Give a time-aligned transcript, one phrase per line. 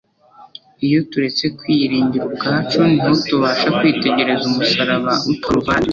[0.85, 5.89] Iyo turetse kwiyiringira ubwacu, niho tubasha kwitegereza umusaraba w'i Karuvali